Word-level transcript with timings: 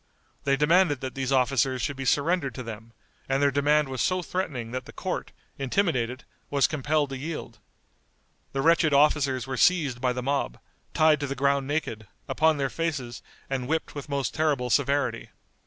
They 0.45 0.57
demanded 0.57 0.99
that 1.01 1.13
these 1.13 1.31
officers 1.31 1.79
should 1.79 1.95
be 1.95 2.05
surrendered 2.05 2.55
to 2.55 2.63
them, 2.63 2.91
and 3.29 3.39
their 3.39 3.51
demand 3.51 3.87
was 3.87 4.01
so 4.01 4.23
threatening 4.23 4.71
that 4.71 4.85
the 4.85 4.91
court, 4.91 5.31
intimidated, 5.59 6.23
was 6.49 6.65
compelled 6.65 7.11
to 7.11 7.17
yield. 7.19 7.59
The 8.51 8.63
wretched 8.63 8.95
officers 8.95 9.45
were 9.45 9.57
seized 9.57 10.01
by 10.01 10.13
the 10.13 10.23
mob, 10.23 10.57
tied 10.95 11.19
to 11.19 11.27
the 11.27 11.35
ground 11.35 11.67
naked, 11.67 12.07
upon 12.27 12.57
their 12.57 12.71
faces, 12.71 13.21
and 13.47 13.67
whipped 13.67 13.93
with 13.93 14.09
most 14.09 14.33
terrible 14.33 14.71
severity. 14.71 15.29